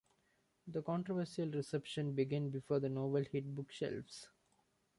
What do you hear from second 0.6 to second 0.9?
The